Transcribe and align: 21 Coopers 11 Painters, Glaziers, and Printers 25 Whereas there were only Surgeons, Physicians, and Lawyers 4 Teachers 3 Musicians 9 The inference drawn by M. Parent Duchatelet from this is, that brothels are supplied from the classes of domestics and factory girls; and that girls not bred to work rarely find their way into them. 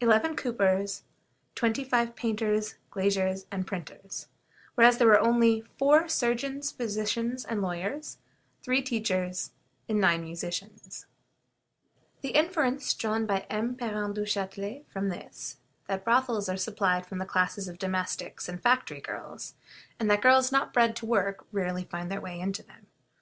21 0.00 0.34
Coopers 0.36 1.02
11 1.62 2.12
Painters, 2.14 2.76
Glaziers, 2.90 3.44
and 3.52 3.66
Printers 3.66 4.26
25 4.72 4.74
Whereas 4.74 4.96
there 4.96 5.06
were 5.06 5.20
only 5.20 5.64
Surgeons, 6.08 6.70
Physicians, 6.72 7.44
and 7.44 7.60
Lawyers 7.60 8.16
4 8.64 8.76
Teachers 8.80 9.50
3 9.88 9.96
Musicians 10.16 11.04
9 12.22 12.22
The 12.22 12.38
inference 12.38 12.94
drawn 12.94 13.26
by 13.26 13.40
M. 13.50 13.74
Parent 13.74 14.14
Duchatelet 14.14 14.86
from 14.88 15.10
this 15.10 15.26
is, 15.26 15.56
that 15.88 16.04
brothels 16.06 16.48
are 16.48 16.56
supplied 16.56 17.04
from 17.04 17.18
the 17.18 17.26
classes 17.26 17.68
of 17.68 17.78
domestics 17.78 18.48
and 18.48 18.62
factory 18.62 19.02
girls; 19.02 19.56
and 20.00 20.10
that 20.10 20.22
girls 20.22 20.50
not 20.50 20.72
bred 20.72 20.96
to 20.96 21.04
work 21.04 21.46
rarely 21.52 21.84
find 21.84 22.10
their 22.10 22.22
way 22.22 22.40
into 22.40 22.62
them. 22.62 22.86